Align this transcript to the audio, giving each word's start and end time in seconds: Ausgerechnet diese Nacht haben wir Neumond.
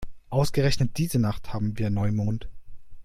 Ausgerechnet 0.31 0.97
diese 0.97 1.19
Nacht 1.19 1.53
haben 1.53 1.77
wir 1.77 1.91
Neumond. 1.91 2.49